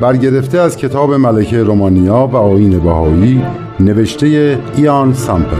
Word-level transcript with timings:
برگرفته 0.00 0.58
از 0.58 0.76
کتاب 0.76 1.14
ملکه 1.14 1.62
رومانیا 1.62 2.26
و 2.32 2.36
آین 2.36 2.78
بهایی 2.78 3.42
نوشته 3.80 4.58
ایان 4.76 5.14
سامپل 5.14 5.56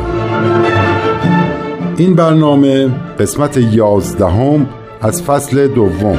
این 1.96 2.14
برنامه 2.14 2.88
قسمت 3.18 3.56
یازدهم 3.56 4.68
از 5.00 5.22
فصل 5.22 5.68
دوم 5.68 6.18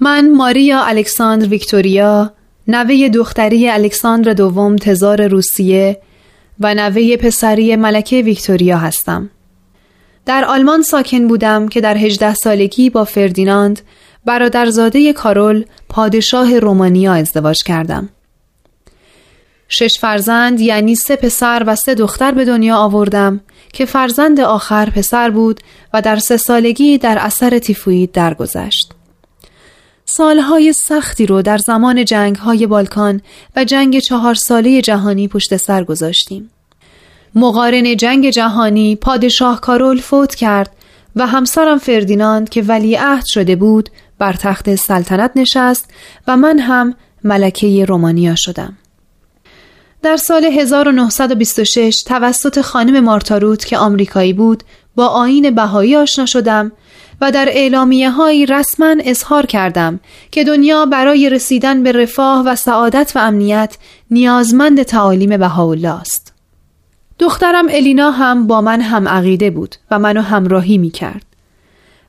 من 0.00 0.36
ماریا 0.36 0.84
الکساندر 0.84 1.48
ویکتوریا 1.48 2.32
نوه 2.68 3.08
دختری 3.08 3.70
الکساندر 3.70 4.32
دوم 4.32 4.76
تزار 4.76 5.26
روسیه 5.26 6.00
و 6.60 6.74
نوه 6.74 7.16
پسری 7.16 7.76
ملکه 7.76 8.22
ویکتوریا 8.22 8.78
هستم. 8.78 9.30
در 10.28 10.44
آلمان 10.44 10.82
ساکن 10.82 11.28
بودم 11.28 11.68
که 11.68 11.80
در 11.80 11.96
هجده 11.96 12.34
سالگی 12.34 12.90
با 12.90 13.04
فردیناند 13.04 13.80
برادرزاده 14.24 15.12
کارول 15.12 15.64
پادشاه 15.88 16.58
رومانیا 16.58 17.12
ازدواج 17.14 17.62
کردم. 17.62 18.08
شش 19.68 19.98
فرزند 20.00 20.60
یعنی 20.60 20.94
سه 20.94 21.16
پسر 21.16 21.62
و 21.66 21.76
سه 21.76 21.94
دختر 21.94 22.32
به 22.32 22.44
دنیا 22.44 22.76
آوردم 22.76 23.40
که 23.72 23.84
فرزند 23.84 24.40
آخر 24.40 24.90
پسر 24.90 25.30
بود 25.30 25.60
و 25.94 26.02
در 26.02 26.16
سه 26.16 26.36
سالگی 26.36 26.98
در 26.98 27.18
اثر 27.20 27.58
تیفوید 27.58 28.12
درگذشت. 28.12 28.92
سالهای 30.04 30.72
سختی 30.72 31.26
رو 31.26 31.42
در 31.42 31.58
زمان 31.58 32.04
جنگ 32.04 32.36
های 32.36 32.66
بالکان 32.66 33.20
و 33.56 33.64
جنگ 33.64 33.98
چهار 33.98 34.34
ساله 34.34 34.82
جهانی 34.82 35.28
پشت 35.28 35.56
سر 35.56 35.84
گذاشتیم. 35.84 36.50
مقارن 37.34 37.96
جنگ 37.96 38.30
جهانی 38.30 38.96
پادشاه 38.96 39.60
کارول 39.60 40.00
فوت 40.00 40.34
کرد 40.34 40.70
و 41.16 41.26
همسرم 41.26 41.78
فردیناند 41.78 42.48
که 42.48 42.62
ولی 42.62 42.94
عهد 42.94 43.24
شده 43.26 43.56
بود 43.56 43.88
بر 44.18 44.32
تخت 44.32 44.74
سلطنت 44.74 45.30
نشست 45.36 45.90
و 46.26 46.36
من 46.36 46.58
هم 46.58 46.94
ملکه 47.24 47.84
رومانیا 47.84 48.34
شدم. 48.34 48.76
در 50.02 50.16
سال 50.16 50.44
1926 50.44 52.02
توسط 52.06 52.60
خانم 52.60 53.04
مارتاروت 53.04 53.64
که 53.64 53.78
آمریکایی 53.78 54.32
بود 54.32 54.62
با 54.96 55.06
آین 55.06 55.50
بهایی 55.50 55.96
آشنا 55.96 56.26
شدم 56.26 56.72
و 57.20 57.30
در 57.30 57.48
اعلامیه 57.48 58.10
های 58.10 58.46
رسما 58.46 58.96
اظهار 59.04 59.46
کردم 59.46 60.00
که 60.30 60.44
دنیا 60.44 60.86
برای 60.86 61.30
رسیدن 61.30 61.82
به 61.82 61.92
رفاه 61.92 62.44
و 62.44 62.56
سعادت 62.56 63.12
و 63.14 63.18
امنیت 63.18 63.76
نیازمند 64.10 64.82
تعالیم 64.82 65.36
بهاءالله 65.36 66.00
است. 66.00 66.27
دخترم 67.18 67.66
الینا 67.70 68.10
هم 68.10 68.46
با 68.46 68.60
من 68.60 68.80
هم 68.80 69.08
عقیده 69.08 69.50
بود 69.50 69.74
و 69.90 69.98
منو 69.98 70.20
همراهی 70.20 70.78
می 70.78 70.90
کرد. 70.90 71.24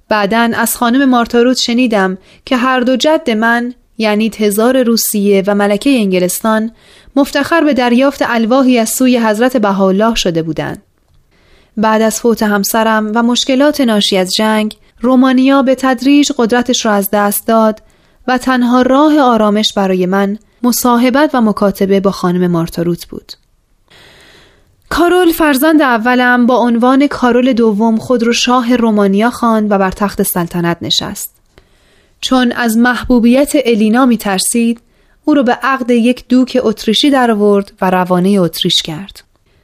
بعدا 0.09 0.51
از 0.55 0.77
خانم 0.77 1.09
مارتاروت 1.09 1.57
شنیدم 1.57 2.17
که 2.45 2.57
هر 2.57 2.79
دو 2.79 2.95
جد 2.95 3.29
من 3.29 3.73
یعنی 3.97 4.29
تزار 4.29 4.83
روسیه 4.83 5.43
و 5.47 5.55
ملکه 5.55 5.89
انگلستان 5.89 6.71
مفتخر 7.15 7.61
به 7.61 7.73
دریافت 7.73 8.21
الواحی 8.21 8.79
از 8.79 8.89
سوی 8.89 9.17
حضرت 9.17 9.57
بهاءالله 9.57 10.15
شده 10.15 10.43
بودند. 10.43 10.83
بعد 11.77 12.01
از 12.01 12.19
فوت 12.21 12.43
همسرم 12.43 13.11
و 13.15 13.23
مشکلات 13.23 13.81
ناشی 13.81 14.17
از 14.17 14.33
جنگ 14.33 14.77
رومانیا 15.01 15.61
به 15.61 15.75
تدریج 15.75 16.31
قدرتش 16.37 16.85
را 16.85 16.91
از 16.91 17.09
دست 17.13 17.47
داد 17.47 17.81
و 18.27 18.37
تنها 18.37 18.81
راه 18.81 19.19
آرامش 19.19 19.73
برای 19.73 20.05
من 20.05 20.37
مصاحبت 20.63 21.29
و 21.33 21.41
مکاتبه 21.41 21.99
با 21.99 22.11
خانم 22.11 22.51
مارتاروت 22.51 23.05
بود. 23.07 23.33
کارول 24.89 25.31
فرزند 25.31 25.81
اولم 25.81 26.45
با 26.45 26.55
عنوان 26.57 27.07
کارول 27.07 27.53
دوم 27.53 27.97
خود 27.97 28.23
رو 28.23 28.33
شاه 28.33 28.75
رومانیا 28.75 29.29
خواند 29.29 29.71
و 29.71 29.77
بر 29.77 29.91
تخت 29.91 30.23
سلطنت 30.23 30.77
نشست. 30.81 31.35
چون 32.21 32.51
از 32.51 32.77
محبوبیت 32.77 33.51
الینا 33.65 34.05
می 34.05 34.17
ترسید 34.17 34.81
او 35.25 35.33
رو 35.33 35.43
به 35.43 35.51
عقد 35.51 35.91
یک 35.91 36.27
دوک 36.27 36.57
اتریشی 36.63 37.09
در 37.09 37.31
آورد 37.31 37.71
و 37.81 37.89
روانه 37.89 38.29
اتریش 38.29 38.81
کرد. 38.81 39.23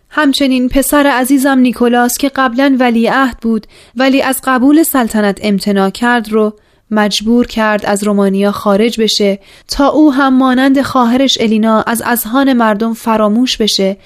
همچنین 0.09 0.69
پسر 0.69 1.07
عزیزم 1.07 1.59
نیکولاس 1.59 2.17
که 2.17 2.29
قبلا 2.29 2.77
ولیعهد 2.79 3.37
بود 3.41 3.67
ولی 3.95 4.21
از 4.21 4.41
قبول 4.43 4.83
سلطنت 4.83 5.39
امتناع 5.41 5.89
کرد 5.89 6.31
رو 6.31 6.53
مجبور 6.91 7.47
کرد 7.47 7.85
از 7.85 8.03
رومانیا 8.03 8.51
خارج 8.51 9.01
بشه 9.01 9.39
تا 9.67 9.87
او 9.87 10.13
هم 10.13 10.37
مانند 10.37 10.81
خواهرش 10.81 11.37
الینا 11.41 11.81
از 11.81 12.03
اذهان 12.05 12.53
مردم 12.53 12.93
فراموش 12.93 13.57
بشه 13.57 13.97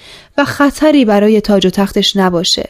خطری 0.44 1.04
برای 1.04 1.40
تاج 1.40 1.66
و 1.66 1.70
تختش 1.70 2.16
نباشه. 2.16 2.68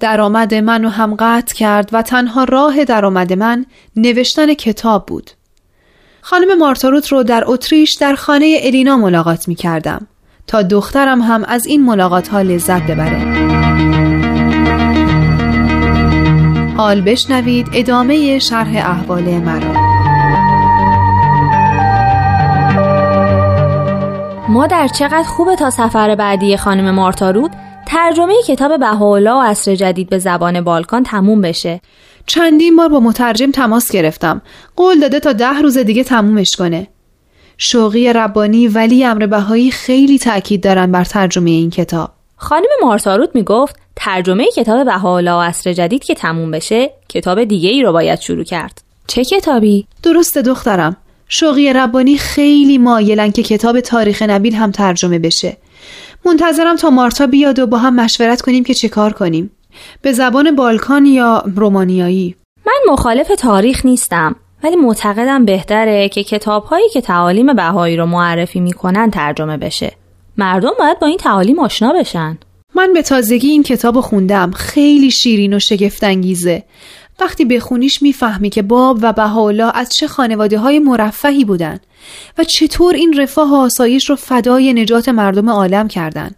درآمد 0.00 0.54
منو 0.54 0.88
هم 0.88 1.16
قطع 1.18 1.54
کرد 1.54 1.90
و 1.92 2.02
تنها 2.02 2.44
راه 2.44 2.84
درآمد 2.84 3.32
من 3.32 3.66
نوشتن 3.96 4.54
کتاب 4.54 5.06
بود. 5.06 5.30
خانم 6.20 6.58
مارتاروت 6.58 7.08
رو 7.08 7.22
در 7.22 7.44
اتریش 7.46 7.94
در 7.94 8.14
خانه 8.14 8.58
الینا 8.62 8.96
ملاقات 8.96 9.48
می 9.48 9.54
کردم 9.54 10.06
تا 10.46 10.62
دخترم 10.62 11.22
هم 11.22 11.44
از 11.44 11.66
این 11.66 11.84
ملاقات 11.84 12.28
ها 12.28 12.42
لذت 12.42 12.82
ببره. 12.82 13.46
حال 16.76 17.00
بشنوید 17.00 17.68
ادامه 17.72 18.38
شرح 18.38 18.90
احوال 18.90 19.24
مرا. 19.24 19.95
مادر 24.48 24.88
چقدر 24.88 25.22
خوبه 25.22 25.56
تا 25.56 25.70
سفر 25.70 26.14
بعدی 26.14 26.56
خانم 26.56 26.90
مارتارود 26.90 27.50
ترجمه 27.86 28.34
کتاب 28.46 28.80
بهاءالله 28.80 29.32
و 29.32 29.40
عصر 29.40 29.74
جدید 29.74 30.08
به 30.08 30.18
زبان 30.18 30.60
بالکان 30.60 31.02
تموم 31.02 31.40
بشه. 31.40 31.80
چندین 32.26 32.76
بار 32.76 32.88
با 32.88 33.00
مترجم 33.00 33.50
تماس 33.50 33.92
گرفتم. 33.92 34.42
قول 34.76 35.00
داده 35.00 35.20
تا 35.20 35.32
ده 35.32 35.58
روز 35.62 35.78
دیگه 35.78 36.04
تمومش 36.04 36.56
کنه. 36.56 36.86
شوقی 37.58 38.12
ربانی 38.12 38.68
ولی 38.68 39.04
امر 39.04 39.26
بهایی 39.26 39.70
خیلی 39.70 40.18
تاکید 40.18 40.62
دارن 40.62 40.92
بر 40.92 41.04
ترجمه 41.04 41.50
این 41.50 41.70
کتاب. 41.70 42.10
خانم 42.36 42.68
مارتاروت 42.82 43.30
می‌گفت 43.34 43.76
ترجمه 43.96 44.46
کتاب 44.56 44.84
بهاءالله 44.84 45.32
و 45.32 45.40
عصر 45.40 45.72
جدید 45.72 46.04
که 46.04 46.14
تموم 46.14 46.50
بشه 46.50 46.90
کتاب 47.08 47.44
دیگه 47.44 47.70
ای 47.70 47.82
رو 47.82 47.92
باید 47.92 48.20
شروع 48.20 48.44
کرد. 48.44 48.82
چه 49.06 49.24
کتابی؟ 49.24 49.86
درست 50.02 50.38
دخترم. 50.38 50.96
شوقی 51.28 51.72
ربانی 51.72 52.18
خیلی 52.18 52.78
مایلن 52.78 53.32
که 53.32 53.42
کتاب 53.42 53.80
تاریخ 53.80 54.22
نبیل 54.22 54.54
هم 54.54 54.70
ترجمه 54.70 55.18
بشه. 55.18 55.56
منتظرم 56.26 56.76
تا 56.76 56.90
مارتا 56.90 57.26
بیاد 57.26 57.58
و 57.58 57.66
با 57.66 57.78
هم 57.78 57.94
مشورت 57.96 58.40
کنیم 58.40 58.64
که 58.64 58.74
چه 58.74 58.88
کار 58.88 59.12
کنیم. 59.12 59.50
به 60.02 60.12
زبان 60.12 60.56
بالکان 60.56 61.06
یا 61.06 61.44
رومانیایی؟ 61.56 62.34
من 62.66 62.92
مخالف 62.92 63.28
تاریخ 63.38 63.86
نیستم 63.86 64.36
ولی 64.64 64.76
معتقدم 64.76 65.44
بهتره 65.44 66.08
که 66.08 66.24
کتابهایی 66.24 66.88
که 66.88 67.00
تعالیم 67.00 67.54
بهایی 67.54 67.96
رو 67.96 68.06
معرفی 68.06 68.60
می‌کنن 68.60 69.10
ترجمه 69.10 69.56
بشه. 69.56 69.92
مردم 70.36 70.72
باید 70.78 70.98
با 70.98 71.06
این 71.06 71.16
تعالیم 71.16 71.58
آشنا 71.58 71.92
بشن. 71.92 72.38
من 72.74 72.92
به 72.92 73.02
تازگی 73.02 73.48
این 73.48 73.62
کتاب 73.62 74.00
خوندم. 74.00 74.50
خیلی 74.50 75.10
شیرین 75.10 75.54
و 75.54 75.58
شگفتانگیزه. 75.58 76.64
وقتی 77.20 77.44
بخونیش 77.44 78.02
می‌فهمی 78.02 78.50
که 78.50 78.62
باب 78.62 78.98
و 79.02 79.12
بهاءالله 79.12 79.76
از 79.76 79.88
چه 79.88 80.08
خانواده 80.08 80.58
های 80.58 80.78
مرفهی 80.78 81.44
بودن 81.44 81.80
و 82.38 82.44
چطور 82.44 82.94
این 82.94 83.20
رفاه 83.20 83.50
و 83.50 83.54
آسایش 83.54 84.10
رو 84.10 84.16
فدای 84.16 84.72
نجات 84.72 85.08
مردم 85.08 85.50
عالم 85.50 85.88
کردن. 85.88 86.30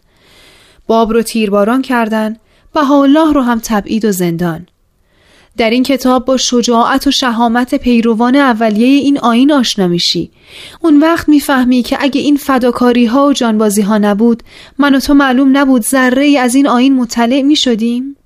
باب 0.87 1.13
رو 1.13 1.23
تیرباران 1.23 1.83
کردن 1.83 2.37
بهاءالله 2.75 3.33
رو 3.33 3.43
هم 3.43 3.61
تبعید 3.65 4.05
و 4.05 4.13
زندان. 4.13 4.67
در 5.57 5.71
این 5.71 5.83
کتاب 5.83 6.25
با 6.25 6.37
شجاعت 6.37 7.07
و 7.07 7.11
شهامت 7.11 7.75
پیروان 7.75 8.37
اولیه 8.37 8.87
این 8.87 9.19
آین 9.19 9.53
آشنا 9.53 9.89
میشی. 9.89 10.31
اون 10.81 11.01
وقت 11.01 11.29
می‌فهمی 11.29 11.83
که 11.83 11.97
اگه 12.01 12.21
این 12.21 12.37
فداکاری 12.37 13.07
ها 13.07 13.27
و 13.27 13.33
جانبازی 13.33 13.83
ها 13.83 13.99
نبود 13.99 14.43
من 14.79 14.95
و 14.95 15.01
تو 15.01 15.15
معلوم 15.15 15.57
نبود 15.57 15.83
ذره 15.83 16.39
از 16.39 16.55
این 16.55 16.69
آین 16.69 16.95
مطلع 16.95 17.43
می 17.43 17.57
شدیم 17.57 18.17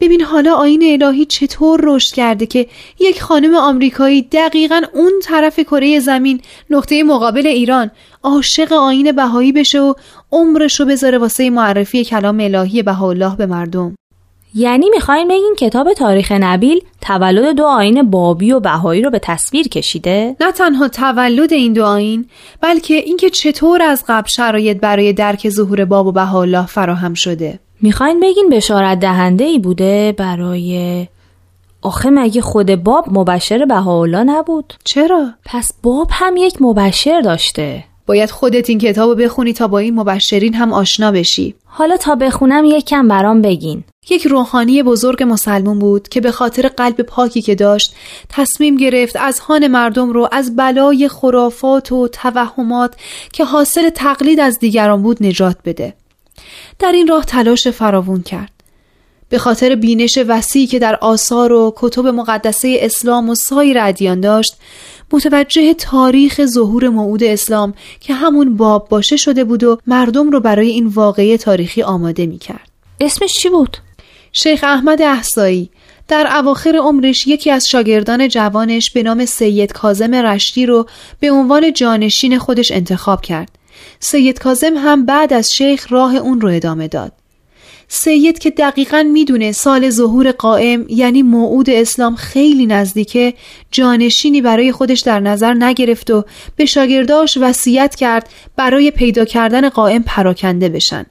ببین 0.00 0.20
حالا 0.20 0.54
آین 0.54 1.02
الهی 1.02 1.24
چطور 1.24 1.80
رشد 1.82 2.14
کرده 2.14 2.46
که 2.46 2.66
یک 3.00 3.22
خانم 3.22 3.54
آمریکایی 3.54 4.22
دقیقا 4.22 4.82
اون 4.94 5.12
طرف 5.22 5.60
کره 5.60 6.00
زمین 6.00 6.40
نقطه 6.70 7.02
مقابل 7.02 7.46
ایران 7.46 7.90
عاشق 8.22 8.72
آین 8.72 9.12
بهایی 9.12 9.52
بشه 9.52 9.80
و 9.80 9.94
عمرش 10.32 10.80
رو 10.80 10.86
بذاره 10.86 11.18
واسه 11.18 11.50
معرفی 11.50 12.04
کلام 12.04 12.40
الهی 12.40 12.82
بهاءالله 12.82 13.36
به 13.36 13.46
مردم 13.46 13.94
یعنی 14.54 14.90
می‌خواین 14.90 15.28
بگین 15.28 15.54
کتاب 15.58 15.92
تاریخ 15.92 16.32
نبیل 16.32 16.80
تولد 17.00 17.56
دو 17.56 17.64
آین 17.64 18.10
بابی 18.10 18.52
و 18.52 18.60
بهایی 18.60 19.02
رو 19.02 19.10
به 19.10 19.18
تصویر 19.18 19.68
کشیده؟ 19.68 20.36
نه 20.40 20.52
تنها 20.52 20.88
تولد 20.88 21.52
این 21.52 21.72
دو 21.72 21.84
آین 21.84 22.26
بلکه 22.60 22.94
اینکه 22.94 23.30
چطور 23.30 23.82
از 23.82 24.04
قبل 24.08 24.28
شرایط 24.28 24.80
برای 24.80 25.12
درک 25.12 25.48
ظهور 25.48 25.84
باب 25.84 26.06
و 26.06 26.12
بهاءالله 26.12 26.66
فراهم 26.66 27.14
شده 27.14 27.58
می‌خواین 27.80 28.20
بگین 28.20 28.48
بشارت 28.50 29.00
دهنده 29.00 29.44
ای 29.44 29.58
بوده 29.58 30.14
برای 30.18 31.06
آخه 31.82 32.10
مگه 32.10 32.40
خود 32.40 32.74
باب 32.74 33.04
مبشر 33.08 33.64
بهاءالله 33.64 34.24
نبود؟ 34.24 34.74
چرا؟ 34.84 35.30
پس 35.44 35.72
باب 35.82 36.08
هم 36.12 36.36
یک 36.36 36.62
مبشر 36.62 37.20
داشته 37.20 37.84
باید 38.06 38.30
خودت 38.30 38.70
این 38.70 38.78
کتاب 38.78 39.22
بخونی 39.22 39.52
تا 39.52 39.68
با 39.68 39.78
این 39.78 39.94
مبشرین 39.94 40.54
هم 40.54 40.72
آشنا 40.72 41.12
بشی 41.12 41.54
حالا 41.64 41.96
تا 41.96 42.14
بخونم 42.14 42.64
یک 42.64 42.84
کم 42.84 43.08
برام 43.08 43.42
بگین 43.42 43.84
یک 44.10 44.26
روحانی 44.26 44.82
بزرگ 44.82 45.22
مسلمون 45.22 45.78
بود 45.78 46.08
که 46.08 46.20
به 46.20 46.32
خاطر 46.32 46.68
قلب 46.68 47.02
پاکی 47.02 47.42
که 47.42 47.54
داشت 47.54 47.94
تصمیم 48.28 48.76
گرفت 48.76 49.16
از 49.16 49.38
هان 49.38 49.66
مردم 49.66 50.10
رو 50.10 50.28
از 50.32 50.56
بلای 50.56 51.08
خرافات 51.08 51.92
و 51.92 52.08
توهمات 52.08 52.94
که 53.32 53.44
حاصل 53.44 53.90
تقلید 53.90 54.40
از 54.40 54.58
دیگران 54.58 55.02
بود 55.02 55.22
نجات 55.22 55.56
بده 55.64 55.94
در 56.78 56.92
این 56.92 57.08
راه 57.08 57.24
تلاش 57.24 57.68
فراوون 57.68 58.22
کرد 58.22 58.50
به 59.28 59.38
خاطر 59.38 59.74
بینش 59.74 60.18
وسیعی 60.28 60.66
که 60.66 60.78
در 60.78 60.96
آثار 60.96 61.52
و 61.52 61.74
کتب 61.76 62.06
مقدسه 62.06 62.78
اسلام 62.80 63.28
و 63.28 63.34
سایر 63.34 63.78
ادیان 63.80 64.20
داشت 64.20 64.56
متوجه 65.12 65.74
تاریخ 65.74 66.46
ظهور 66.46 66.88
موعود 66.88 67.24
اسلام 67.24 67.74
که 68.00 68.14
همون 68.14 68.56
باب 68.56 68.88
باشه 68.88 69.16
شده 69.16 69.44
بود 69.44 69.64
و 69.64 69.78
مردم 69.86 70.30
رو 70.30 70.40
برای 70.40 70.68
این 70.68 70.86
واقعه 70.86 71.36
تاریخی 71.36 71.82
آماده 71.82 72.26
می 72.26 72.38
کرد. 72.38 72.68
اسمش 73.00 73.32
چی 73.32 73.48
بود؟ 73.48 73.76
شیخ 74.32 74.64
احمد 74.64 75.02
احسایی 75.02 75.70
در 76.08 76.36
اواخر 76.36 76.76
عمرش 76.76 77.26
یکی 77.26 77.50
از 77.50 77.66
شاگردان 77.66 78.28
جوانش 78.28 78.90
به 78.90 79.02
نام 79.02 79.24
سید 79.24 79.72
کازم 79.72 80.14
رشتی 80.14 80.66
رو 80.66 80.86
به 81.20 81.30
عنوان 81.30 81.72
جانشین 81.72 82.38
خودش 82.38 82.72
انتخاب 82.72 83.20
کرد. 83.20 83.57
سید 84.00 84.38
کازم 84.38 84.76
هم 84.76 85.06
بعد 85.06 85.32
از 85.32 85.50
شیخ 85.52 85.92
راه 85.92 86.16
اون 86.16 86.40
رو 86.40 86.48
ادامه 86.48 86.88
داد. 86.88 87.12
سید 87.88 88.38
که 88.38 88.50
دقیقا 88.50 89.02
می‌دونه 89.12 89.52
سال 89.52 89.90
ظهور 89.90 90.30
قائم 90.30 90.84
یعنی 90.88 91.22
موعود 91.22 91.70
اسلام 91.70 92.16
خیلی 92.16 92.66
نزدیکه 92.66 93.34
جانشینی 93.70 94.40
برای 94.40 94.72
خودش 94.72 95.00
در 95.00 95.20
نظر 95.20 95.54
نگرفت 95.54 96.10
و 96.10 96.24
به 96.56 96.64
شاگرداش 96.64 97.38
وصیت 97.40 97.94
کرد 97.94 98.28
برای 98.56 98.90
پیدا 98.90 99.24
کردن 99.24 99.68
قائم 99.68 100.02
پراکنده 100.02 100.68
بشن 100.68 101.06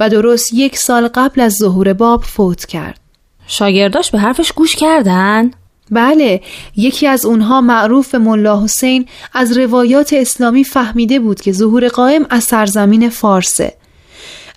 و 0.00 0.08
درست 0.08 0.54
یک 0.54 0.76
سال 0.78 1.08
قبل 1.08 1.40
از 1.40 1.52
ظهور 1.52 1.92
باب 1.92 2.22
فوت 2.22 2.64
کرد 2.64 3.00
شاگرداش 3.46 4.10
به 4.10 4.18
حرفش 4.18 4.52
گوش 4.52 4.76
کردن؟ 4.76 5.50
بله 5.90 6.40
یکی 6.76 7.06
از 7.06 7.26
اونها 7.26 7.60
معروف 7.60 8.14
ملا 8.14 8.64
حسین 8.64 9.06
از 9.32 9.58
روایات 9.58 10.12
اسلامی 10.12 10.64
فهمیده 10.64 11.20
بود 11.20 11.40
که 11.40 11.52
ظهور 11.52 11.88
قائم 11.88 12.26
از 12.30 12.44
سرزمین 12.44 13.08
فارسه 13.08 13.74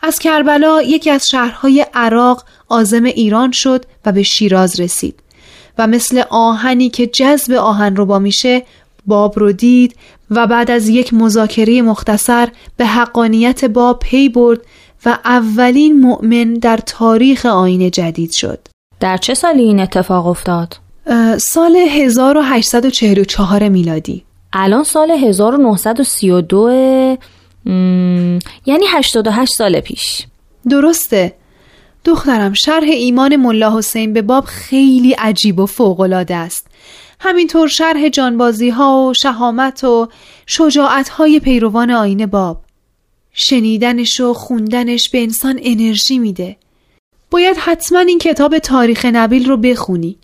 از 0.04 0.20
کربلا 0.20 0.81
یکی 0.81 1.10
از 1.10 1.28
شهرهای 1.28 1.86
عراق 1.94 2.46
آزم 2.68 3.04
ایران 3.04 3.52
شد 3.52 3.86
و 4.06 4.12
به 4.12 4.24
شیراز 4.24 4.80
رسید 4.80 5.20
و 5.78 5.88
مثل 5.88 6.24
آهنی 6.30 6.90
که 6.90 7.08
جذب 7.08 7.54
آهن 7.54 7.96
رو 7.96 8.06
با 8.06 8.20
میشه 8.20 8.64
باب 9.06 9.40
رو 9.40 9.52
دید 9.52 9.96
و 10.31 10.48
بعد 10.48 10.72
از 10.72 10.90
یک 10.90 11.14
مذاکره 11.14 11.81
مختصر 11.81 12.50
به 12.78 12.86
حقانیت 12.86 13.66
باب 13.66 14.00
پی 14.00 14.30
برد 14.30 14.60
و 15.06 15.18
اولین 15.26 16.02
مؤمن 16.02 16.54
در 16.54 16.78
تاریخ 16.78 17.46
آین 17.46 17.92
جدید 17.92 18.31
شد 18.31 18.60
در 19.00 19.18
چه 19.18 19.34
سالی 19.34 19.64
این 19.64 19.80
اتفاق 19.80 20.28
افتاد؟ 20.28 20.78
سال 21.38 21.76
1844 21.76 23.70
میلادی. 23.70 24.24
الان 24.54 24.84
سال 24.84 25.12
1932 25.12 26.70
یعنی 28.66 28.86
88 28.90 29.52
سال 29.58 29.80
پیش. 29.80 30.26
درسته. 30.70 31.34
دخترم 32.06 32.54
شرح 32.54 32.88
ایمان 32.88 33.36
ملا 33.36 33.78
حسین 33.78 34.14
به 34.14 34.22
باب 34.22 34.46
خیلی 34.46 35.14
عجیب 35.14 35.60
و 35.60 35.66
فوقالعاده 35.66 36.36
است. 36.36 36.68
همینطور 37.20 37.68
شرح 37.68 38.10
جانبازی 38.10 38.70
ها 38.70 39.08
و 39.10 39.14
شهامت 39.14 39.84
و 39.84 40.08
شجاعت 40.46 41.10
های 41.10 41.40
پیروان 41.40 41.92
آین 41.92 42.26
باب. 42.26 42.62
شنیدنش 43.34 44.20
و 44.20 44.34
خوندنش 44.34 45.10
به 45.10 45.22
انسان 45.22 45.60
انرژی 45.64 46.20
میده. 46.20 46.58
باید 47.32 47.58
حتما 47.58 48.00
این 48.00 48.20
کتاب 48.20 48.60
تاریخ 48.60 49.06
نبیل 49.06 49.50
رو 49.50 49.58
بخونی. 49.58 50.18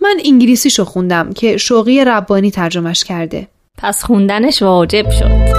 من 0.00 0.16
انگلیسیشو 0.24 0.84
خوندم 0.84 1.32
که 1.32 1.56
شوقی 1.56 2.04
ربانی 2.04 2.50
ترجمش 2.50 3.04
کرده. 3.04 3.48
پس 3.78 4.04
خوندنش 4.04 4.62
واجب 4.62 5.10
شد. 5.10 5.56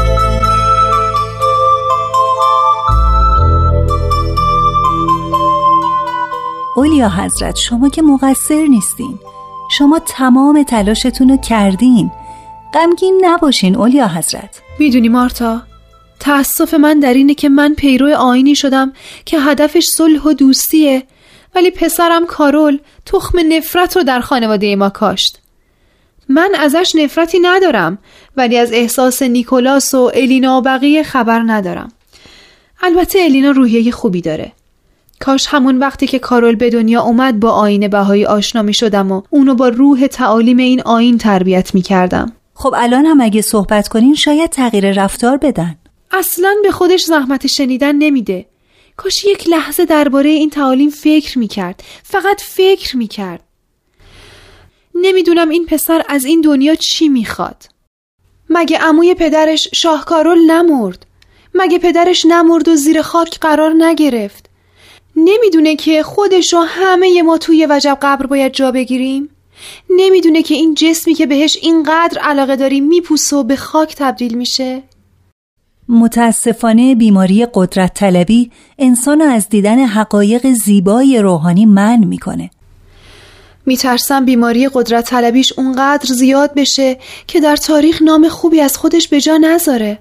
اولیا 6.76 7.10
حضرت 7.10 7.56
شما 7.56 7.90
که 7.90 8.02
مقصر 8.02 8.68
نیستین. 8.70 9.20
شما 9.72 10.00
تمام 10.00 10.64
تلاشتون 10.64 11.30
رو 11.30 11.38
کردین. 11.38 12.12
غمگین 12.74 13.22
نباشین 13.22 13.76
اولیا 13.76 14.08
حضرت. 14.08 14.62
می‌دونی 14.80 15.10
مارتا 15.10 15.62
تأسف 16.20 16.74
من 16.74 17.00
در 17.00 17.14
اینه 17.14 17.34
که 17.34 17.50
من 17.50 17.74
پیرو 17.74 18.16
آینی 18.16 18.56
شدم 18.56 18.94
که 19.26 19.40
هدفش 19.40 19.86
صلح 19.86 20.22
و 20.24 20.34
دوستیه. 20.34 21.04
ولی 21.58 21.72
پسرم 21.72 22.26
کارول 22.26 22.80
تخم 23.06 23.40
نفرت 23.50 23.98
رو 23.98 24.04
در 24.04 24.20
خانواده 24.20 24.76
ما 24.76 24.90
کاشت 24.90 25.40
من 26.30 26.56
ازش 26.60 26.92
نفرتی 26.96 27.40
ندارم 27.40 27.98
ولی 28.38 28.58
از 28.58 28.72
احساس 28.74 29.22
نیکولاس 29.22 29.94
و 29.94 30.12
الینا 30.14 30.58
و 30.58 30.62
بقیه 30.62 31.04
خبر 31.04 31.44
ندارم 31.48 31.92
البته 32.82 33.20
الینا 33.20 33.52
روحیه 33.52 33.92
خوبی 33.92 34.22
داره 34.22 34.52
کاش 35.20 35.48
همون 35.48 35.80
وقتی 35.80 36.08
که 36.08 36.20
کارول 36.20 36.56
به 36.56 36.70
دنیا 36.70 37.02
اومد 37.02 37.40
با 37.40 37.52
آین 37.52 37.88
بهایی 37.88 38.26
آشنا 38.26 38.62
می 38.62 38.74
شدم 38.74 39.12
و 39.12 39.22
اونو 39.30 39.56
با 39.56 39.68
روح 39.68 40.08
تعالیم 40.08 40.58
این 40.58 40.82
آین 40.82 41.18
تربیت 41.18 41.76
می 41.76 41.82
کردم. 41.82 42.32
خب 42.54 42.74
الان 42.78 43.06
هم 43.06 43.22
اگه 43.22 43.42
صحبت 43.42 43.88
کنین 43.88 44.16
شاید 44.16 44.50
تغییر 44.50 45.04
رفتار 45.04 45.38
بدن. 45.38 45.76
اصلا 46.12 46.56
به 46.64 46.72
خودش 46.72 47.04
زحمت 47.04 47.48
شنیدن 47.48 47.96
نمیده. 47.96 48.46
کاش 48.98 49.26
یک 49.26 49.50
لحظه 49.50 49.86
درباره 49.86 50.30
این 50.30 50.50
تعالیم 50.50 50.90
فکر 50.90 51.40
می 51.40 51.48
کرد. 51.48 51.84
فقط 52.04 52.42
فکر 52.42 52.98
می 52.98 53.08
کرد. 53.08 53.44
نمی‌دونم 54.96 55.50
این 55.50 55.66
پسر 55.66 56.04
از 56.10 56.26
این 56.26 56.42
دنیا 56.42 56.76
چی 56.76 57.10
می‌خواد. 57.10 57.64
مگه 58.50 58.78
عموی 58.78 59.14
پدرش 59.14 59.68
شاهکارول 59.74 60.52
نمرد؟ 60.52 61.06
مگه 61.54 61.80
پدرش 61.80 62.26
نمرد 62.26 62.68
و 62.68 62.76
زیر 62.76 63.02
خاک 63.02 63.40
قرار 63.40 63.74
نگرفت؟ 63.78 64.50
نمی‌دونه 65.16 65.76
که 65.76 66.04
خودش 66.04 66.54
رو 66.54 66.60
همه 66.60 67.22
ما 67.22 67.38
توی 67.38 67.68
وجب 67.70 67.98
قبر 68.02 68.26
باید 68.26 68.54
جا 68.54 68.72
بگیریم؟ 68.72 69.30
نمی‌دونه 69.90 70.42
که 70.42 70.54
این 70.54 70.74
جسمی 70.74 71.14
که 71.14 71.26
بهش 71.26 71.58
اینقدر 71.62 72.20
علاقه 72.20 72.56
داریم 72.56 72.88
میپوسه 72.88 73.36
و 73.36 73.44
به 73.44 73.56
خاک 73.56 73.96
تبدیل 73.96 74.34
میشه؟ 74.34 74.84
متاسفانه 75.90 76.96
بیماری 76.96 77.48
قدرت 77.54 77.94
طلبی 77.94 78.52
انسان 78.80 79.22
از 79.22 79.50
دیدن 79.50 79.80
حقایق 79.80 80.52
زیبای 80.52 81.20
روحانی 81.20 81.66
من 81.66 82.04
می‌کنه. 82.04 82.50
میترسم 83.66 84.26
بیماری 84.26 84.70
قدرت 84.74 85.10
طلبیش 85.10 85.54
اونقدر 85.58 86.14
زیاد 86.14 86.54
بشه 86.56 86.98
که 87.28 87.40
در 87.40 87.56
تاریخ 87.56 88.02
نام 88.02 88.30
خوبی 88.30 88.62
از 88.62 88.78
خودش 88.78 89.08
به 89.08 89.22
جا 89.22 89.38
نذاره. 89.38 90.00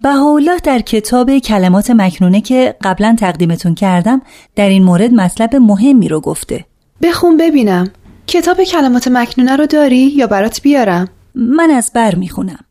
بهاءالله 0.00 0.58
در 0.64 0.78
کتاب 0.78 1.38
کلمات 1.38 1.90
مکنونه 1.90 2.40
که 2.40 2.74
قبلا 2.82 3.16
تقدیمتون 3.18 3.74
کردم 3.74 4.22
در 4.56 4.68
این 4.68 4.82
مورد 4.82 5.12
مطلب 5.12 5.56
مهمی 5.56 6.08
رو 6.08 6.20
گفته. 6.20 6.64
بخون 7.02 7.36
ببینم. 7.36 7.90
کتاب 8.26 8.64
کلمات 8.64 9.08
مکنونه 9.08 9.56
رو 9.56 9.66
داری 9.66 9.96
یا 9.96 10.26
برات 10.26 10.62
بیارم؟ 10.62 11.08
من 11.34 11.70
از 11.70 11.90
بر 11.94 12.14
می‌خونم. 12.14 12.64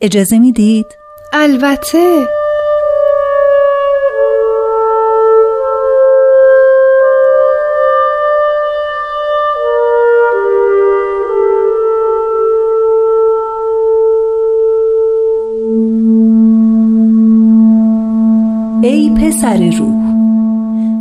اجازه 0.00 0.38
می‌دید؟ 0.38 0.86
البته. 1.32 2.28
ای 18.82 19.10
پسر 19.10 19.70
روح 19.78 20.08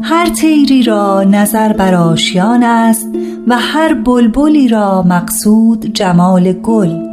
هر 0.04 0.30
تیری 0.30 0.84
را 0.84 1.24
نظر 1.24 1.74
بر 1.74 1.96
آشیان 1.96 2.64
است 2.64 3.08
و 3.48 3.58
هر 3.60 3.94
بلبلی 3.94 4.68
را 4.68 5.04
مقصود 5.04 5.86
جمال 5.86 6.54
گل. 6.54 7.07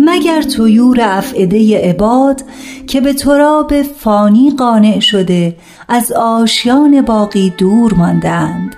مگر 0.00 0.42
تویور 0.42 1.00
افعده 1.00 1.88
عباد 1.88 2.42
که 2.86 3.00
به 3.00 3.12
تراب 3.12 3.82
فانی 3.82 4.50
قانع 4.58 5.00
شده 5.00 5.56
از 5.88 6.12
آشیان 6.12 7.02
باقی 7.02 7.52
دور 7.58 7.94
ماندند 7.94 8.76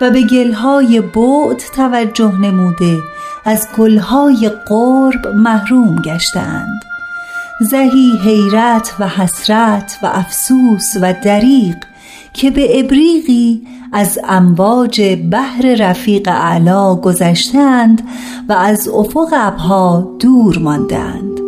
و 0.00 0.10
به 0.10 0.22
گلهای 0.22 1.00
بعد 1.00 1.62
توجه 1.76 2.40
نموده 2.40 2.98
از 3.44 3.68
گلهای 3.78 4.50
قرب 4.68 5.26
محروم 5.26 6.02
گشتند. 6.02 6.80
زهی 7.60 8.18
حیرت 8.24 8.94
و 8.98 9.08
حسرت 9.08 9.98
و 10.02 10.06
افسوس 10.06 10.92
و 11.02 11.14
دریق 11.24 11.76
که 12.32 12.50
به 12.50 12.80
ابریقی 12.80 13.62
از 13.96 14.18
امواج 14.24 15.16
بحر 15.30 15.74
رفیق 15.74 16.28
اعلا 16.28 16.94
گذشتند 16.94 18.08
و 18.48 18.52
از 18.52 18.88
افق 18.88 19.28
ابها 19.32 20.16
دور 20.18 20.58
ماندند. 20.58 21.40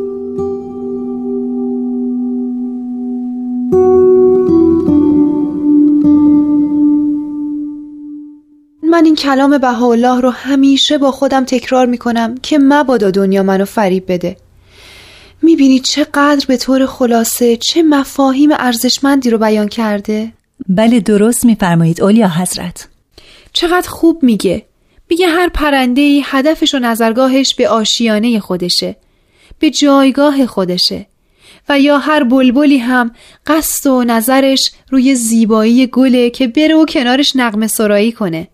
من 8.82 9.04
این 9.04 9.14
کلام 9.14 9.58
بهاءالله 9.58 10.20
رو 10.20 10.30
همیشه 10.30 10.98
با 10.98 11.10
خودم 11.10 11.44
تکرار 11.44 11.86
می‌کنم 11.86 12.34
که 12.42 12.58
مبادا 12.58 13.10
دنیا 13.10 13.42
منو 13.42 13.64
فریب 13.64 14.04
بده. 14.08 14.36
می‌بینی 15.42 15.80
چقدر 15.80 16.44
به 16.48 16.56
طور 16.56 16.86
خلاصه 16.86 17.56
چه 17.56 17.82
مفاهیم 17.82 18.50
ارزشمندی 18.52 19.30
رو 19.30 19.38
بیان 19.38 19.68
کرده؟ 19.68 20.32
بله 20.68 21.00
درست 21.00 21.44
میفرمایید 21.44 22.02
اولیا 22.02 22.28
حضرت. 22.28 22.88
چقدر 23.52 23.88
خوب 23.88 24.22
میگه. 24.22 24.66
میگه 25.10 25.28
هر 25.28 25.48
پرنده 25.48 26.00
ای 26.00 26.22
هدفش 26.24 26.74
و 26.74 26.78
نظرگاهش 26.78 27.54
به 27.54 27.68
آشیانه 27.68 28.40
خودشه 28.40 28.96
به 29.58 29.70
جایگاه 29.70 30.46
خودشه 30.46 31.06
و 31.68 31.80
یا 31.80 31.98
هر 31.98 32.24
بلبلی 32.24 32.78
هم 32.78 33.10
قصد 33.46 33.86
و 33.90 34.04
نظرش 34.04 34.70
روی 34.90 35.14
زیبایی 35.14 35.86
گله 35.86 36.30
که 36.30 36.48
بره 36.48 36.74
و 36.74 36.84
کنارش 36.84 37.32
نقم 37.36 37.66
سرایی 37.66 38.12
کنه 38.12 38.48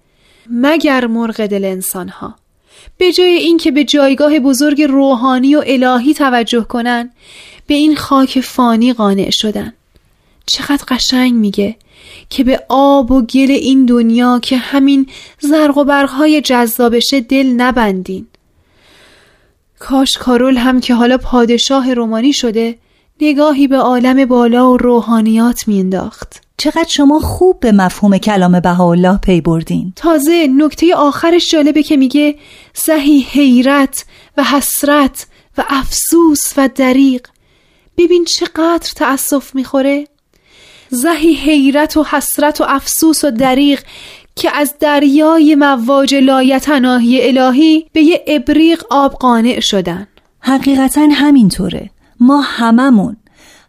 مگر 0.50 1.06
مرغ 1.06 1.46
دل 1.46 1.64
انسان 1.64 2.08
ها 2.08 2.34
به 2.98 3.12
جای 3.12 3.34
اینکه 3.34 3.70
به 3.70 3.84
جایگاه 3.84 4.38
بزرگ 4.38 4.82
روحانی 4.82 5.54
و 5.54 5.62
الهی 5.66 6.14
توجه 6.14 6.64
کنن 6.64 7.10
به 7.66 7.74
این 7.74 7.96
خاک 7.96 8.40
فانی 8.40 8.92
قانع 8.92 9.30
شدن. 9.30 9.72
چقدر 10.46 10.84
قشنگ 10.88 11.34
میگه 11.34 11.76
که 12.30 12.44
به 12.44 12.62
آب 12.68 13.10
و 13.10 13.22
گل 13.22 13.50
این 13.50 13.86
دنیا 13.86 14.38
که 14.42 14.56
همین 14.56 15.06
زرق 15.40 15.78
و 15.78 15.84
برقهای 15.84 16.40
جذابشه 16.40 17.20
دل 17.20 17.46
نبندین. 17.46 18.26
کاش 19.78 20.18
کارول 20.18 20.56
هم 20.56 20.80
که 20.80 20.94
حالا 20.94 21.18
پادشاه 21.18 21.94
رومانی 21.94 22.32
شده 22.32 22.78
نگاهی 23.20 23.66
به 23.66 23.76
عالم 23.76 24.24
بالا 24.24 24.70
و 24.70 24.76
روحانیات 24.76 25.68
مینداخت 25.68 26.42
چقدر 26.56 26.88
شما 26.88 27.20
خوب 27.20 27.60
به 27.60 27.72
مفهوم 27.72 28.18
کلام 28.18 28.60
بهاءالله 28.60 29.18
پی 29.18 29.40
بردین. 29.40 29.92
تازه 29.96 30.46
نکته 30.56 30.94
آخرش 30.94 31.50
جالبه 31.50 31.82
که 31.82 31.96
میگه 31.96 32.34
زهی 32.74 33.20
حیرت 33.20 34.04
و 34.36 34.44
حسرت 34.44 35.26
و 35.58 35.64
افسوس 35.68 36.52
و 36.56 36.68
دریق 36.74 37.26
ببین 37.96 38.24
چقدر 38.24 38.92
تأسف 38.96 39.54
می‌خوره؟ 39.54 40.06
زهی 40.94 41.34
حیرت 41.34 41.96
و 41.96 42.04
حسرت 42.04 42.60
و 42.60 42.64
افسوس 42.68 43.24
و 43.24 43.30
دریغ 43.30 43.78
که 44.36 44.56
از 44.56 44.74
دریای 44.80 45.54
مواج 45.54 46.14
لایتناهی 46.14 47.38
الهی 47.38 47.86
به 47.92 48.00
یه 48.00 48.24
ابریق 48.26 48.82
آب 48.90 49.12
قانع 49.12 49.60
شدن. 49.60 50.06
حقیقتا 50.40 51.08
همینطوره. 51.12 51.90
ما 52.20 52.40
هممون 52.40 53.16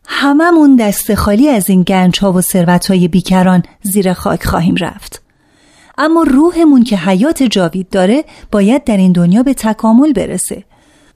هممون 0.08 0.76
دست 0.76 1.16
خالی 1.16 1.50
از 1.50 1.70
این 1.70 1.84
گنج 1.84 2.20
ها 2.20 2.34
و 2.34 2.42
ثروت 2.42 2.92
های 2.92 3.08
بیکران 3.08 3.64
زیر 3.82 4.14
خاک 4.14 4.44
خواهیم 4.44 4.76
رفت. 4.76 5.22
اما 5.98 6.24
روحمون 6.24 6.84
که 6.84 6.98
حیات 6.98 7.44
جاوید 7.44 7.90
داره 7.90 8.24
باید 8.52 8.84
در 8.84 8.98
این 8.98 9.12
دنیا 9.12 9.44
به 9.44 9.54
تکامل 9.54 10.14
برسه. 10.14 10.64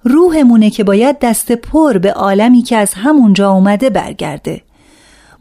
روحمونه 0.04 0.70
که 0.70 0.84
باید 0.84 1.20
دست 1.20 1.52
پر 1.52 1.98
به 1.98 2.14
عالمی 2.14 2.62
که 2.62 2.78
از 2.78 2.94
همونجا 2.94 3.52
اومده 3.52 3.90
برگرده. 3.90 4.62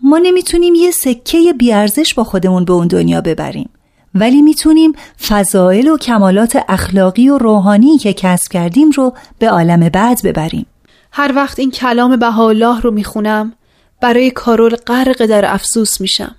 ما 0.03 0.19
نمی‌تونیم 0.19 0.75
یه 0.75 0.91
سکه 0.91 1.53
بیارزش 1.59 2.15
با 2.15 2.25
خودمون 2.25 2.65
به 2.65 2.73
اون 2.73 2.87
دنیا 2.87 3.21
ببریم. 3.21 3.71
ولی 4.15 4.43
می‌تونیم 4.43 4.93
فضائل 5.29 5.89
و 5.89 5.99
کمالات 5.99 6.59
اخلاقی 6.69 7.29
و 7.29 7.39
روحانی 7.39 7.99
که 7.99 8.13
کسب 8.13 8.53
کردیم 8.53 8.91
رو 8.91 9.15
به 9.39 9.51
عالم 9.51 9.89
بعد 9.89 10.21
ببریم. 10.25 10.67
هر 11.13 11.33
وقت 11.37 11.59
این 11.59 11.71
کلام 11.71 12.17
بهاءالله 12.17 12.81
رو 12.81 12.91
می‌خونم 12.91 13.53
برای 14.01 14.31
کارول 14.31 14.77
غرق 14.77 15.27
در 15.27 15.45
افسوس 15.55 16.01
میشم. 16.01 16.35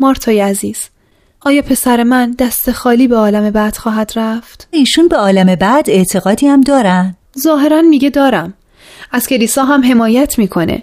مارتای 0.00 0.40
عزیز 0.40 0.78
آیا 1.40 1.62
پسر 1.62 2.02
من 2.02 2.30
دست 2.30 2.72
خالی 2.72 3.08
به 3.08 3.16
عالم 3.16 3.50
بعد 3.50 3.76
خواهد 3.76 4.12
رفت؟ 4.16 4.68
ایشون 4.70 5.08
به 5.08 5.16
عالم 5.16 5.54
بعد 5.54 5.90
اعتقادی 5.90 6.46
هم 6.46 6.60
دارن؟ 6.60 7.16
ظاهرا 7.38 7.82
میگه 7.82 8.10
دارم. 8.10 8.54
از 9.12 9.26
کلیسا 9.26 9.64
هم 9.64 9.84
حمایت 9.84 10.38
می‌کنه. 10.38 10.82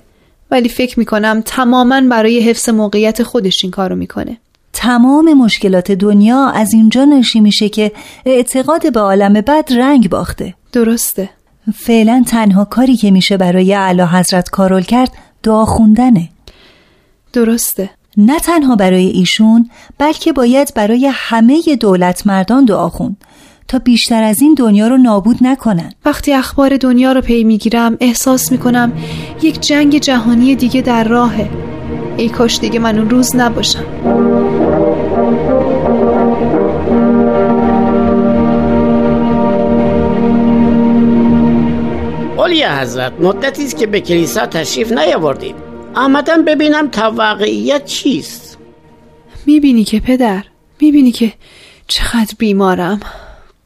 ولی 0.52 0.70
فکر 0.70 1.00
می‌کنم 1.00 1.42
تماما 1.46 2.02
برای 2.02 2.40
حفظ 2.40 2.70
موقعیت 2.70 3.24
خودش 3.24 3.64
این 3.64 3.72
کارو 3.72 3.96
می‌کنه. 3.96 4.38
تمام 4.74 5.34
مشکلات 5.34 5.92
دنیا 5.92 6.48
از 6.48 6.74
اینجا 6.74 7.06
ناشی 7.06 7.40
میشه 7.40 7.70
که 7.70 7.92
اعتقاد 8.26 8.94
به 8.94 9.00
عالم 9.00 9.34
بعد 9.34 9.74
رنگ 9.74 10.10
باخته. 10.10 10.54
درسته. 10.72 11.30
فعلا 11.76 12.24
تنها 12.28 12.66
کاری 12.66 12.96
که 12.96 13.12
میشه 13.12 13.38
برای 13.38 13.74
اعلی 13.74 14.02
حضرت 14.02 14.50
کارول 14.50 14.82
کرد 14.82 15.12
دعا 15.44 15.66
خوندنه. 15.66 16.30
درسته. 17.34 17.90
نه 18.18 18.40
تنها 18.40 18.76
برای 18.76 19.08
ایشون 19.08 19.70
بلکه 19.98 20.34
باید 20.34 20.74
برای 20.76 21.12
همه 21.14 21.62
دولت 21.80 22.28
مردان 22.28 22.66
دعا 22.66 22.90
خوند. 22.90 23.18
تا 23.72 23.80
بیشتر 23.80 24.24
از 24.24 24.42
این 24.42 24.54
دنیا 24.54 24.88
رو 24.88 24.98
نابود 24.98 25.38
نکنن. 25.42 25.94
وقتی 26.06 26.34
اخبار 26.34 26.78
دنیا 26.78 27.12
رو 27.12 27.22
پی 27.22 27.44
می‌گیرم 27.44 27.98
احساس 28.00 28.52
می‌کنم 28.52 28.94
یک 29.42 29.60
جنگ 29.60 29.98
جهانی 29.98 30.56
دیگه 30.56 30.82
در 30.82 31.04
راهه. 31.04 31.50
ای 32.18 32.30
کاش 32.30 32.60
دیگه 32.60 32.80
من 32.80 33.00
اون 33.00 33.10
روز 33.10 33.36
نباشم. 33.36 33.86
اولیا 42.38 42.76
حضرت 42.80 43.14
مدتی 43.20 43.64
است 43.64 43.78
که 43.78 43.88
به 43.88 44.02
کلیسا 44.02 44.46
تشریف 44.46 44.92
نیاوردیم 44.92 45.56
آمدم 45.96 46.46
ببینم 46.46 46.88
تا 46.88 47.12
واقعیت 47.12 47.86
چیست؟ 47.86 48.58
می‌بینی 49.46 49.84
که 49.84 50.00
پدر 50.00 50.44
می‌بینی 50.82 51.12
که 51.12 51.34
چقدر 51.88 52.34
بیمارم. 52.38 53.00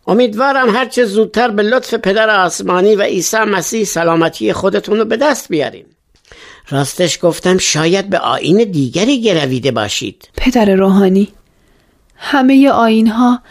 امیدوارم 0.08 0.76
هرچه 0.76 1.06
زودتر 1.06 1.48
به 1.48 1.64
لطف 1.64 1.94
پدر 1.94 2.30
آسمانی 2.30 2.96
و 2.96 3.02
عیسی 3.02 3.38
مسیح 3.38 3.84
سلامتی 3.84 4.54
خودتون 4.54 4.98
رو 4.98 5.06
به 5.06 5.18
دست 5.18 5.50
بیاریم 5.50 5.86
راستش 6.70 7.20
گفتم 7.22 7.58
شاید 7.58 8.10
به 8.10 8.20
آین 8.20 8.64
دیگری 8.64 9.22
گرویده 9.22 9.72
باشید. 9.72 10.30
پدر 10.38 10.76
روحانی 10.76 11.28
همه 12.16 12.70
آین 12.70 13.08
ها 13.08 13.42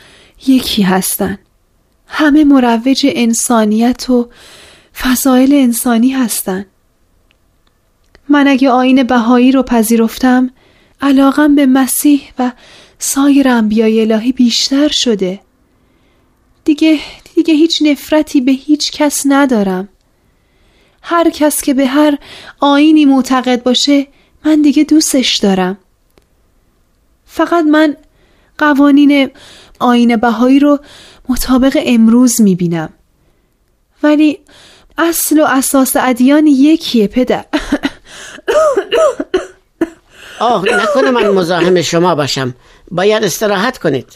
یکی 0.47 0.83
هستن. 0.83 1.39
همه 2.07 2.45
مروج 2.45 3.07
انسانیت 3.15 4.11
و 4.11 4.29
فضایل 4.99 5.55
انسانی 5.55 6.11
هستن. 6.11 6.67
من 8.29 8.49
اگه 8.49 8.71
آین 8.71 9.03
بهایی 9.03 9.53
رو 9.53 9.63
پذیرفتم 9.63 10.51
علاقم 11.01 11.55
به 11.55 11.67
مسیح 11.67 12.23
و 12.39 12.53
سایر 12.99 13.49
انبیای 13.49 14.01
الهی 14.01 14.33
بیشتر 14.33 14.89
شده. 14.89 15.41
دیگه 16.65 16.99
دیگه 17.35 17.55
هیچ 17.55 17.83
نفرتی 17.83 18.41
به 18.41 18.53
هیچ 18.53 18.93
کس 18.93 19.23
ندارم. 19.27 19.89
هر 21.03 21.31
کس 21.31 21.63
که 21.63 21.75
به 21.75 21.87
هر 21.87 22.19
آینی 22.61 23.05
معتقد 23.05 23.63
باشه 23.63 24.07
من 24.45 24.63
دیگه 24.63 24.85
دوستش 24.85 25.37
دارم. 25.37 25.79
فقط 27.27 27.65
من 27.65 27.97
قوانین 28.59 29.31
آین 29.79 30.17
بهایی 30.17 30.59
رو 30.59 30.79
مطابق 31.29 31.83
امروز 31.87 32.41
می‌بینم. 32.41 32.93
ولی 34.03 34.39
اصل 34.99 35.41
و 35.41 35.45
اساس 35.49 35.97
ادیان 35.97 36.47
یکیه 36.47 37.07
پدر. 37.07 37.45
آه 40.41 40.65
نکنه 40.65 41.11
من 41.11 41.29
مزاحم 41.29 41.83
شما 41.83 42.15
باشم. 42.15 42.55
باید 42.91 43.25
استراحت 43.25 43.79
کنید. 43.79 44.07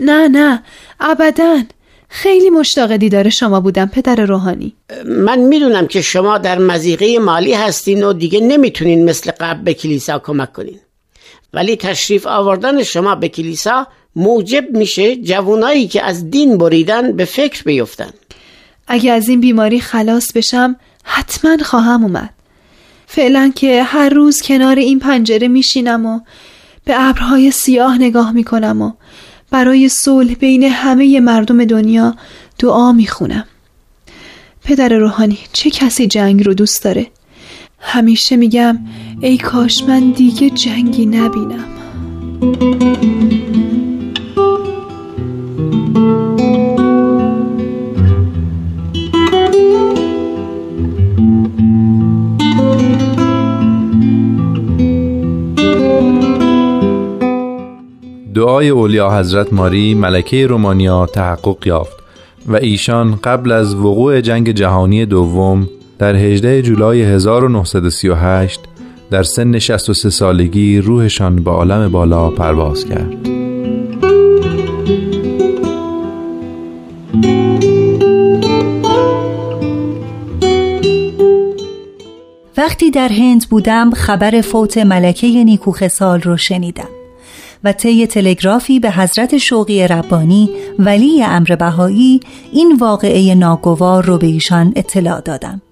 نه 0.00 0.28
نه 0.28 0.62
ابدا. 1.00 1.62
خیلی 2.08 2.50
مشتاق 2.50 2.96
دیدار 2.96 3.28
شما 3.28 3.60
بودم 3.60 3.86
پدر 3.86 4.16
روحانی. 4.16 4.74
من 5.04 5.38
می‌دونم 5.38 5.86
که 5.86 6.02
شما 6.02 6.38
در 6.38 6.58
مزیقه 6.58 7.18
مالی 7.18 7.54
هستین 7.54 8.04
و 8.04 8.12
دیگه 8.12 8.40
نمی‌تونین 8.40 9.04
مثل 9.04 9.30
قبل 9.30 9.62
به 9.62 9.74
کلیسا 9.74 10.18
کمک 10.18 10.52
کنین. 10.52 10.80
ولی 11.54 11.76
تشریف 11.76 12.26
آوردن 12.26 12.82
شما 12.82 13.14
به 13.14 13.28
کلیسا 13.28 13.86
موجب 14.16 14.64
میشه 14.70 15.16
جوانایی 15.16 15.88
که 15.88 16.04
از 16.04 16.30
دین 16.30 16.58
بریدن 16.58 17.12
به 17.12 17.24
فکر 17.24 17.62
بیفتن. 17.62 18.10
اگه 18.86 19.12
از 19.12 19.28
این 19.28 19.40
بیماری 19.40 19.80
خلاص 19.80 20.32
بشم 20.32 20.76
حتما 21.04 21.56
خواهم 21.56 22.02
اومد. 22.02 22.30
فعلا 23.06 23.52
که 23.56 23.82
هر 23.82 24.08
روز 24.08 24.42
کنار 24.42 24.76
این 24.76 24.98
پنجره 24.98 25.48
میشینم 25.48 26.06
و 26.06 26.20
به 26.84 26.94
ابرهای 26.96 27.50
سیاه 27.50 27.98
نگاه 27.98 28.32
می‌کنم 28.32 28.82
و 28.82 28.92
برای 29.50 29.88
صلح 29.88 30.34
بین 30.34 30.62
همه 30.62 31.20
مردم 31.20 31.64
دنیا 31.64 32.14
دعا 32.58 32.92
می‌خونم. 32.92 33.44
پدر 34.64 34.88
روحانی 34.88 35.38
چه 35.52 35.70
کسی 35.70 36.06
جنگ 36.06 36.46
رو 36.46 36.54
دوست 36.54 36.84
داره؟ 36.84 37.06
همیشه 37.80 38.36
میگم 38.36 38.78
ای 39.20 39.38
کاش 39.38 39.84
من 39.84 40.10
دیگه 40.10 40.50
جنگی 40.50 41.06
نبینم. 41.06 41.64
دعای 58.58 58.68
اولیا 58.68 59.18
حضرت 59.18 59.52
ماری 59.52 59.94
ملکه 59.94 60.46
رومانیا 60.46 61.06
تحقق 61.06 61.66
یافت 61.66 61.96
و 62.46 62.56
ایشان 62.56 63.16
قبل 63.24 63.52
از 63.52 63.74
وقوع 63.74 64.20
جنگ 64.20 64.50
جهانی 64.50 65.06
دوم 65.06 65.68
در 65.98 66.16
18 66.16 66.62
جولای 66.62 67.02
1938 67.02 68.60
در 69.10 69.22
سن 69.22 69.58
63 69.58 70.10
سالگی 70.10 70.78
روحشان 70.78 71.36
به 71.36 71.50
عالم 71.50 71.88
بالا 71.88 72.30
پرواز 72.30 72.84
کرد. 72.84 73.28
وقتی 82.56 82.90
در 82.90 83.08
هند 83.08 83.48
بودم 83.50 83.90
خبر 83.90 84.40
فوت 84.40 84.78
ملکه 84.78 85.26
نیکوخسال 85.44 86.20
رو 86.20 86.36
شنیدم 86.36 86.97
و 87.64 87.72
طی 87.72 88.06
تلگرافی 88.06 88.80
به 88.80 88.90
حضرت 88.90 89.38
شوقی 89.38 89.88
ربانی 89.88 90.50
ولی 90.78 91.22
امر 91.22 91.56
بهایی 91.56 92.20
این 92.52 92.76
واقعه 92.80 93.34
ناگوار 93.34 94.04
رو 94.04 94.18
به 94.18 94.26
ایشان 94.26 94.72
اطلاع 94.76 95.20
دادم. 95.20 95.62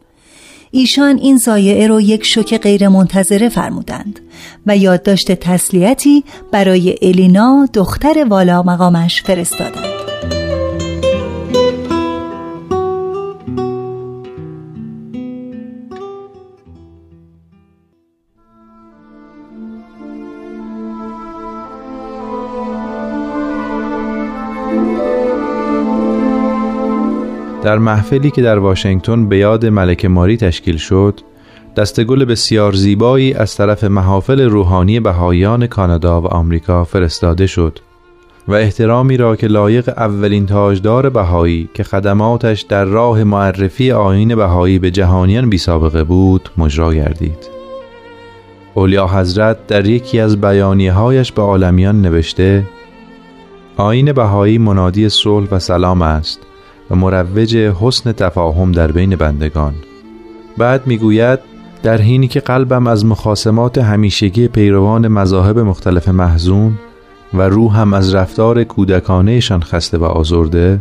ایشان 0.70 1.18
این 1.18 1.36
زایعه 1.36 1.86
رو 1.86 2.00
یک 2.00 2.24
شوک 2.24 2.58
غیر 2.58 2.88
منتظره 2.88 3.48
فرمودند 3.48 4.20
و 4.66 4.76
یادداشت 4.76 5.32
تسلیتی 5.32 6.24
برای 6.52 6.96
الینا 7.02 7.68
دختر 7.74 8.26
والا 8.28 8.62
مقامش 8.62 9.22
فرستادند. 9.22 9.95
در 27.66 27.78
محفلی 27.78 28.30
که 28.30 28.42
در 28.42 28.58
واشنگتن 28.58 29.28
به 29.28 29.38
یاد 29.38 29.66
ملک 29.66 30.04
ماری 30.04 30.36
تشکیل 30.36 30.76
شد 30.76 31.20
دستگل 31.76 32.24
بسیار 32.24 32.72
زیبایی 32.72 33.34
از 33.34 33.56
طرف 33.56 33.84
محافل 33.84 34.40
روحانی 34.40 35.00
بهاییان 35.00 35.66
کانادا 35.66 36.20
و 36.20 36.26
آمریکا 36.26 36.84
فرستاده 36.84 37.46
شد 37.46 37.78
و 38.48 38.54
احترامی 38.54 39.16
را 39.16 39.36
که 39.36 39.46
لایق 39.46 39.88
اولین 39.88 40.46
تاجدار 40.46 41.10
بهایی 41.10 41.68
که 41.74 41.84
خدماتش 41.84 42.60
در 42.60 42.84
راه 42.84 43.24
معرفی 43.24 43.92
آین 43.92 44.34
بهایی 44.34 44.78
به 44.78 44.90
جهانیان 44.90 45.50
بی 45.50 45.58
سابقه 45.58 46.04
بود 46.04 46.48
مجرا 46.58 46.94
گردید. 46.94 47.48
اولیا 48.74 49.06
حضرت 49.06 49.66
در 49.66 49.86
یکی 49.86 50.20
از 50.20 50.40
بیانیهایش 50.40 51.32
به 51.32 51.42
عالمیان 51.42 52.02
نوشته 52.02 52.64
آین 53.76 54.12
بهایی 54.12 54.58
منادی 54.58 55.08
صلح 55.08 55.48
و 55.50 55.58
سلام 55.58 56.02
است. 56.02 56.40
و 56.90 56.96
مروج 56.96 57.56
حسن 57.56 58.12
تفاهم 58.12 58.72
در 58.72 58.92
بین 58.92 59.16
بندگان. 59.16 59.74
بعد 60.58 60.86
می‌گوید 60.86 61.38
در 61.82 62.00
حینی 62.00 62.28
که 62.28 62.40
قلبم 62.40 62.86
از 62.86 63.06
مخاسمات 63.06 63.78
همیشگی 63.78 64.48
پیروان 64.48 65.08
مذاهب 65.08 65.58
مختلف 65.58 66.08
محزون 66.08 66.78
و 67.34 67.42
روحم 67.42 67.94
از 67.94 68.14
رفتار 68.14 68.64
کودکانهشان 68.64 69.62
خسته 69.62 69.98
و 69.98 70.04
آزرده 70.04 70.80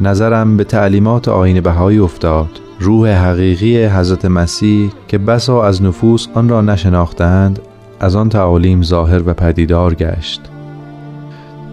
نظرم 0.00 0.56
به 0.56 0.64
تعلیمات 0.64 1.28
آین 1.28 1.60
بهایی 1.60 1.98
افتاد. 1.98 2.48
روح 2.80 3.08
حقیقی 3.08 3.84
حضرت 3.84 4.24
مسیح 4.24 4.90
که 5.08 5.18
بسا 5.18 5.64
از 5.64 5.82
نفوس 5.82 6.26
آن 6.34 6.48
را 6.48 6.60
نشناختند 6.60 7.58
از 8.00 8.16
آن 8.16 8.28
تعالیم 8.28 8.82
ظاهر 8.82 9.22
و 9.28 9.34
پدیدار 9.34 9.94
گشت. 9.94 10.40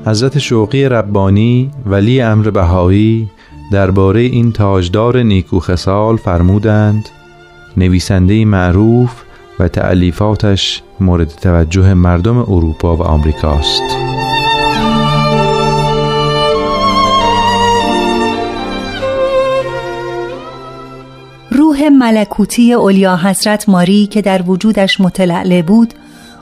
حضرت 0.05 0.39
شوقی 0.39 0.85
ربانی 0.85 1.71
ولی 1.85 2.21
امر 2.21 2.49
بهایی 2.49 3.29
درباره 3.71 4.21
این 4.21 4.51
تاجدار 4.51 5.17
نیکو 5.17 5.59
خسال 5.59 6.17
فرمودند 6.17 7.09
نویسنده 7.77 8.45
معروف 8.45 9.23
و 9.59 9.67
تعلیفاتش 9.67 10.81
مورد 10.99 11.27
توجه 11.27 11.93
مردم 11.93 12.37
اروپا 12.37 12.95
و 12.95 13.01
آمریکاست. 13.01 13.83
روح 21.51 21.89
ملکوتی 21.89 22.73
اولیا 22.73 23.17
حضرت 23.17 23.69
ماری 23.69 24.07
که 24.07 24.21
در 24.21 24.41
وجودش 24.41 25.01
متلعله 25.01 25.61
بود 25.61 25.93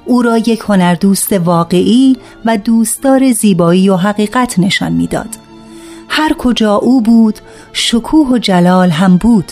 او 0.06 0.22
را 0.22 0.38
یک 0.38 0.64
هنردوست 0.70 1.34
واقعی 1.34 2.18
و 2.46 2.58
دوستدار 2.58 3.32
زیبایی 3.32 3.90
و 3.90 3.96
حقیقت 3.96 4.60
نشان 4.60 4.92
می‌داد. 4.92 5.53
هر 6.16 6.34
کجا 6.34 6.76
او 6.76 7.02
بود 7.02 7.40
شکوه 7.74 8.28
و 8.28 8.38
جلال 8.38 8.90
هم 8.90 9.18
بود. 9.18 9.52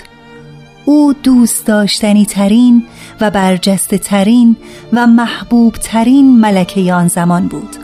او 0.85 1.13
دوست 1.13 1.65
داشتنی 1.65 2.25
ترین 2.25 2.83
و 3.21 3.31
برجسته 3.31 3.97
ترین 3.97 4.55
و 4.93 5.07
محبوب 5.07 5.73
ترین 5.73 6.39
ملکه 6.39 6.93
آن 6.93 7.07
زمان 7.07 7.47
بود. 7.47 7.75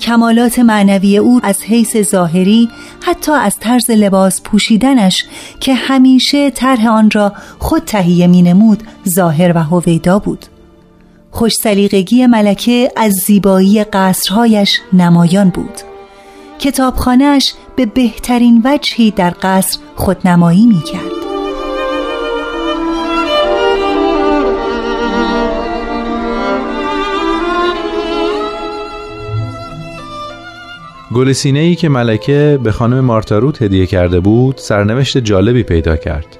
کمالات 0.00 0.58
معنوی 0.58 1.18
او 1.18 1.40
از 1.42 1.62
حیث 1.62 1.96
ظاهری 1.96 2.68
حتی 3.02 3.32
از 3.32 3.56
طرز 3.60 3.90
لباس 3.90 4.42
پوشیدنش 4.42 5.24
که 5.60 5.74
همیشه 5.74 6.50
طرح 6.50 6.88
آن 6.88 7.10
را 7.10 7.32
خود 7.58 7.82
تهیه 7.84 8.26
می 8.26 8.42
نمود 8.42 8.82
ظاهر 9.08 9.52
و 9.56 9.62
هویدا 9.62 10.18
بود. 10.18 10.46
خوش 11.30 11.52
سلیقگی 11.62 12.26
ملکه 12.26 12.92
از 12.96 13.12
زیبایی 13.12 13.84
قصرهایش 13.84 14.80
نمایان 14.92 15.50
بود. 15.50 15.95
کتابخانهش 16.58 17.54
به 17.76 17.86
بهترین 17.86 18.62
وجهی 18.64 19.10
در 19.10 19.34
قصر 19.42 19.78
خودنمایی 19.96 20.66
می 20.66 20.80
کرد. 20.80 21.16
گلسینه 31.14 31.58
ای 31.58 31.74
که 31.74 31.88
ملکه 31.88 32.58
به 32.62 32.72
خانم 32.72 33.00
مارتاروت 33.00 33.62
هدیه 33.62 33.86
کرده 33.86 34.20
بود 34.20 34.56
سرنوشت 34.56 35.18
جالبی 35.18 35.62
پیدا 35.62 35.96
کرد. 35.96 36.38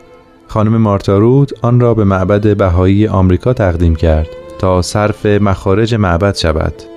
خانم 0.49 0.77
مارتاروت 0.77 1.53
آن 1.63 1.81
را 1.81 1.95
به 1.95 2.05
معبد 2.05 2.57
بهایی 2.57 3.09
آمریکا 3.09 3.53
تقدیم 3.53 3.97
کرد 3.97 4.29
تا 4.59 4.83
صرف 4.83 5.27
مخارج 5.27 5.95
معبد 5.95 6.37
شود 6.37 6.96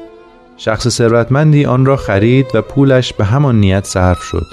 شخص 0.59 0.87
ثروتمندی 0.87 1.65
آن 1.65 1.85
را 1.85 1.95
خرید 1.95 2.45
و 2.53 2.61
پولش 2.61 3.13
به 3.13 3.25
همان 3.25 3.59
نیت 3.59 3.85
صرف 3.85 4.21
شد. 4.21 4.45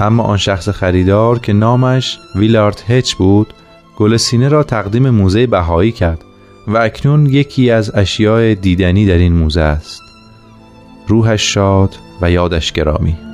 اما 0.00 0.22
آن 0.22 0.36
شخص 0.36 0.68
خریدار 0.68 1.38
که 1.38 1.52
نامش 1.52 2.18
ویلارد 2.34 2.84
هچ 2.88 3.14
بود 3.14 3.54
گل 3.96 4.16
سینه 4.16 4.48
را 4.48 4.62
تقدیم 4.62 5.10
موزه 5.10 5.46
بهایی 5.46 5.92
کرد 5.92 6.24
و 6.66 6.78
اکنون 6.78 7.26
یکی 7.26 7.70
از 7.70 7.94
اشیاء 7.94 8.54
دیدنی 8.54 9.06
در 9.06 9.18
این 9.18 9.32
موزه 9.32 9.60
است. 9.60 10.02
روحش 11.08 11.54
شاد 11.54 11.96
و 12.22 12.30
یادش 12.30 12.72
گرامی. 12.72 13.31